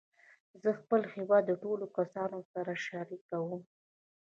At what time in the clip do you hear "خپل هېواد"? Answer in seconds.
0.79-1.43